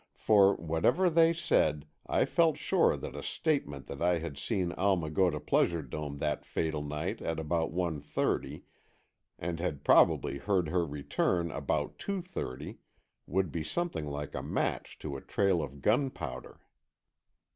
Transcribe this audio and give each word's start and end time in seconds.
For, 0.17 0.55
whatever 0.55 1.11
they 1.11 1.31
said, 1.31 1.85
I 2.07 2.25
felt 2.25 2.57
sure 2.57 2.97
that 2.97 3.15
a 3.15 3.21
statement 3.21 3.85
that 3.85 4.01
I 4.01 4.17
had 4.17 4.35
seen 4.35 4.71
Alma 4.71 5.11
go 5.11 5.29
to 5.29 5.39
Pleasure 5.39 5.83
Dome 5.83 6.17
that 6.17 6.43
fatal 6.43 6.81
night 6.81 7.21
at 7.21 7.39
about 7.39 7.71
one 7.71 8.01
thirty 8.01 8.63
and 9.37 9.59
had 9.59 9.83
probably 9.83 10.39
heard 10.39 10.69
her 10.69 10.87
return 10.87 11.51
about 11.51 11.99
two 11.99 12.23
thirty, 12.23 12.79
would 13.27 13.51
be 13.51 13.63
something 13.63 14.07
like 14.07 14.33
a 14.33 14.41
match 14.41 14.97
to 15.05 15.17
a 15.17 15.21
trail 15.21 15.61
of 15.61 15.83
gunpowder. 15.83 16.61